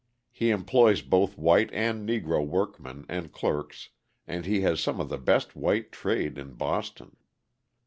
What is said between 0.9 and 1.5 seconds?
both